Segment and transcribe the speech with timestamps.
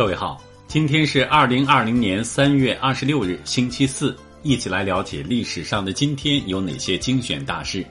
[0.00, 7.84] 各位好，今天是二零二零年三月二十六日，星期四，一起来了解历史上的今天有哪些精选大事。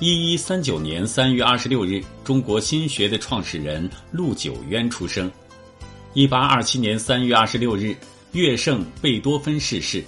[0.00, 5.30] 一一三九年三月二十六日，中国心学的创始人陆九渊出生。
[6.12, 7.94] 一八二七年三月二十六日，
[8.32, 10.02] 乐圣贝多芬逝世。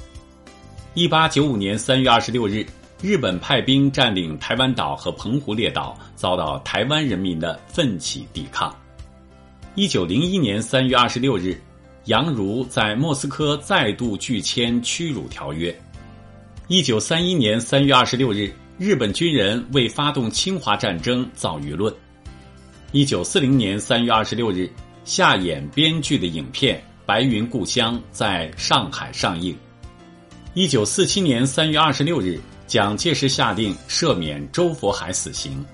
[0.94, 2.66] 一八九五年三月二十六日，
[3.00, 8.74] 日本派兵占领台湾岛和澎湖列岛，遭到台湾人民的奋起抵抗。
[9.76, 11.60] 一九零一年三月二十六日，
[12.04, 15.76] 杨儒在莫斯科再度拒签屈辱条约。
[16.68, 21.92] 一九三一年三月二十六日，日本军人为发动侵华战争造舆论。
[22.92, 24.70] 一九四零年三月二十六日，
[25.04, 29.56] 夏衍编剧的影片《白云故乡》在上海上映。
[30.54, 35.66] 一九四七年三月二十六日，蒋介石下令赦免周佛海死刑。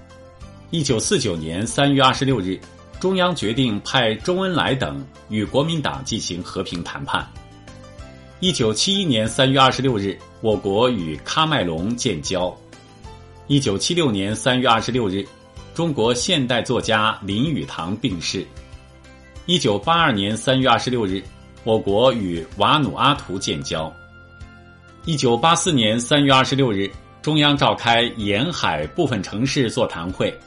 [0.71, 2.59] 一九四九年三月二十六日。
[3.01, 7.27] 中央决定派周恩来等与国民党进行和平谈判。
[8.41, 12.55] 一九七一年三月二十六日，我国与喀麦隆建交。
[13.47, 15.27] 一九七六年三月二十六日，
[15.75, 18.47] 中国现代作家林语堂病逝。
[19.47, 21.23] 一九八二年三月二十六日，
[21.65, 23.91] 我国与瓦努阿图建交。
[25.07, 26.91] 一九八四年三月二十六日，
[27.23, 30.39] 中央召开沿海部分城市座谈会。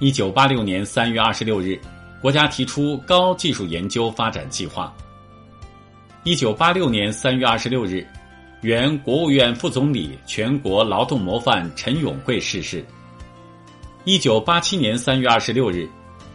[0.00, 1.76] 一九八六年三月二十六日，
[2.20, 4.94] 国家提出高技术研究发展计划。
[6.22, 8.06] 一九八六年三月二十六日，
[8.60, 12.84] 原国务院副总理、全国劳动模范陈永贵逝世。
[14.04, 15.88] 一九八七年三月二十六日，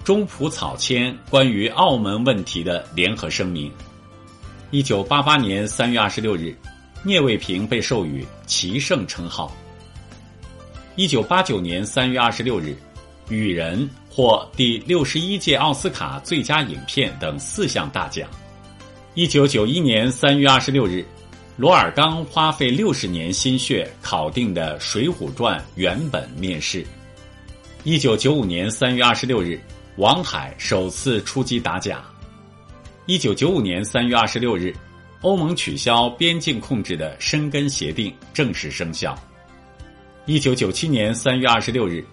[0.03, 3.71] 中葡草签关于澳门问题的联合声明。
[4.71, 6.53] 一九八八年三月二十六日，
[7.01, 9.49] 聂卫平被授予棋圣称号。
[10.97, 12.75] 一九八九年三月二十六日。
[13.29, 13.79] 《雨人》
[14.09, 18.29] 获第六十一届奥斯卡最佳影片等四项大奖。
[19.15, 21.05] 一九九一年三月二十六日，
[21.55, 26.85] 罗尔刚花费六十年心血考定的《水浒传》原本面世。
[27.83, 29.59] 一九九五年三月二十六日，
[29.97, 32.03] 王海首次出击打假。
[33.05, 34.73] 一九九五年三月二十六日，
[35.21, 39.17] 欧盟取消边境控制的申根协定正式生效。
[40.25, 42.03] 一九九七年三月二十六日。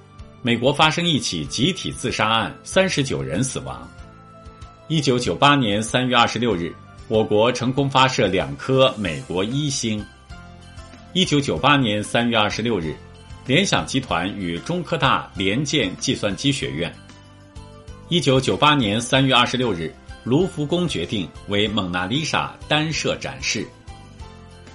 [0.43, 3.87] 美国发生一起集体自杀案，三十九人死亡。
[4.89, 6.75] 一九九八年三月二十六日，
[7.09, 10.03] 我国成功发射两颗美国一星。
[11.13, 12.97] 一九九八年三月二十六日，
[13.45, 16.91] 联想集团与中科大联建计算机学院。
[18.09, 23.67] 一九九八年三月二十六日，卢浮宫决定为蒙娜丽莎单设展示。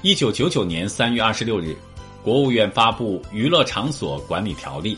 [0.04, 1.76] 一九九九年三月二十六日，
[2.22, 4.96] 国务院发布《娱乐场所管理条例》。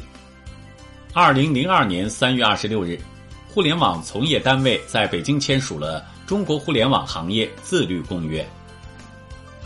[1.13, 2.99] 二零零二年三月二十六日，
[3.47, 8.43] 互联网从业单位在北京签署了《中国互联网行业自律公约》。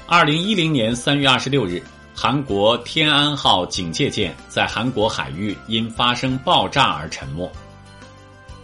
[0.06, 1.84] 二零一零年三月二十六日，
[2.16, 7.52] 韩国天安号警戒舰在韩国海域因发生爆炸而沉没。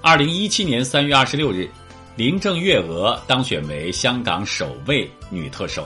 [0.02, 1.70] 二零一七年三月二十六日，
[2.16, 5.86] 林郑月娥当选为香港首位女特首。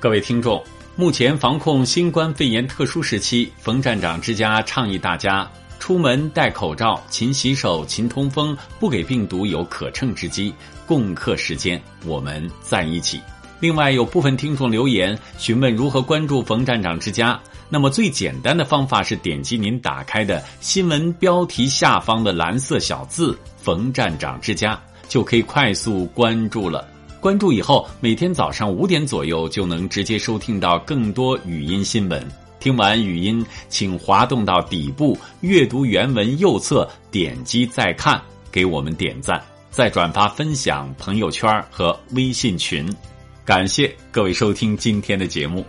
[0.00, 0.60] 各位听众。
[0.96, 10.52] 目前防控新冠肺炎特殊时期，冯站长之家倡议大家出门戴口罩、勤洗手、勤通风，不给病毒有可乘之机。
[10.86, 13.20] 共克时艰，我们在一起。
[13.60, 17.40] 另外，有部分听众留言询问如何关注冯站长之家，
[17.70, 26.86] 那么最简单的方法是点击您打开的新闻标题下方的蓝色小字“冯站长之家”，就可以快速关注了。
[27.20, 32.26] 关注以后，每天早上五点左右就能直接收听到更多语音新闻。
[32.58, 38.20] 听完语音，请滑动到底部阅读原文右侧，点击再看，
[38.50, 42.88] 给我们点赞，再转发分享朋友圈和微信群。
[43.44, 45.64] 感谢各位收听今天的节目。